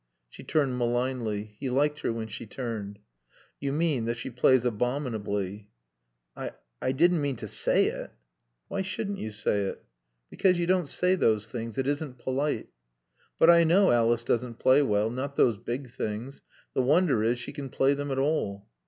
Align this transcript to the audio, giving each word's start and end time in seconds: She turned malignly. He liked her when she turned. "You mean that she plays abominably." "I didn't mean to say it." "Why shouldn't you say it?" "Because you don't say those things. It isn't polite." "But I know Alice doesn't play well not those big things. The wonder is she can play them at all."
She 0.31 0.43
turned 0.43 0.79
malignly. 0.79 1.43
He 1.59 1.69
liked 1.69 1.99
her 1.99 2.11
when 2.11 2.27
she 2.27 2.47
turned. 2.47 2.97
"You 3.59 3.71
mean 3.71 4.05
that 4.05 4.17
she 4.17 4.31
plays 4.31 4.65
abominably." 4.65 5.69
"I 6.35 6.91
didn't 6.91 7.21
mean 7.21 7.35
to 7.35 7.47
say 7.47 7.85
it." 7.85 8.09
"Why 8.67 8.81
shouldn't 8.81 9.19
you 9.19 9.29
say 9.29 9.61
it?" 9.65 9.85
"Because 10.31 10.57
you 10.57 10.65
don't 10.65 10.87
say 10.87 11.13
those 11.13 11.49
things. 11.49 11.77
It 11.77 11.85
isn't 11.85 12.17
polite." 12.17 12.69
"But 13.37 13.51
I 13.51 13.63
know 13.63 13.91
Alice 13.91 14.23
doesn't 14.23 14.57
play 14.57 14.81
well 14.81 15.11
not 15.11 15.35
those 15.35 15.55
big 15.57 15.91
things. 15.93 16.41
The 16.73 16.81
wonder 16.81 17.21
is 17.21 17.37
she 17.37 17.53
can 17.53 17.69
play 17.69 17.93
them 17.93 18.09
at 18.09 18.17
all." 18.17 18.65